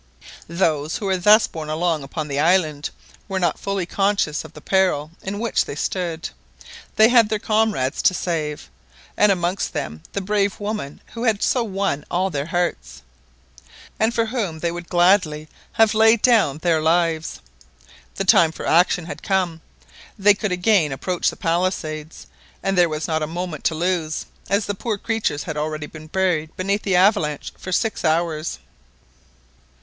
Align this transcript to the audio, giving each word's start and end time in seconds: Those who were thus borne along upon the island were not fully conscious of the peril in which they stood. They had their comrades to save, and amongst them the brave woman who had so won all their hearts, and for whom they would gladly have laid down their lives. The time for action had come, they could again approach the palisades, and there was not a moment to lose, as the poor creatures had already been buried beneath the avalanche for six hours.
Those 0.49 0.97
who 0.97 1.05
were 1.05 1.17
thus 1.19 1.45
borne 1.45 1.69
along 1.69 2.01
upon 2.01 2.27
the 2.27 2.39
island 2.39 2.89
were 3.27 3.37
not 3.37 3.59
fully 3.59 3.85
conscious 3.85 4.43
of 4.43 4.53
the 4.53 4.59
peril 4.59 5.11
in 5.21 5.37
which 5.37 5.65
they 5.65 5.75
stood. 5.75 6.27
They 6.95 7.09
had 7.09 7.29
their 7.29 7.37
comrades 7.37 8.01
to 8.01 8.15
save, 8.15 8.71
and 9.15 9.31
amongst 9.31 9.73
them 9.73 10.01
the 10.13 10.19
brave 10.21 10.59
woman 10.59 11.01
who 11.13 11.25
had 11.25 11.43
so 11.43 11.63
won 11.63 12.03
all 12.09 12.31
their 12.31 12.47
hearts, 12.47 13.03
and 13.99 14.11
for 14.11 14.25
whom 14.25 14.57
they 14.57 14.71
would 14.71 14.89
gladly 14.89 15.47
have 15.73 15.93
laid 15.93 16.23
down 16.23 16.57
their 16.57 16.81
lives. 16.81 17.39
The 18.15 18.25
time 18.25 18.51
for 18.51 18.65
action 18.65 19.05
had 19.05 19.21
come, 19.21 19.61
they 20.17 20.33
could 20.33 20.51
again 20.51 20.91
approach 20.91 21.29
the 21.29 21.35
palisades, 21.35 22.25
and 22.63 22.75
there 22.75 22.89
was 22.89 23.07
not 23.07 23.21
a 23.21 23.27
moment 23.27 23.63
to 23.65 23.75
lose, 23.75 24.25
as 24.49 24.65
the 24.65 24.73
poor 24.73 24.97
creatures 24.97 25.43
had 25.43 25.57
already 25.57 25.85
been 25.85 26.07
buried 26.07 26.57
beneath 26.57 26.81
the 26.81 26.95
avalanche 26.95 27.53
for 27.55 27.71
six 27.71 28.03
hours. 28.03 28.57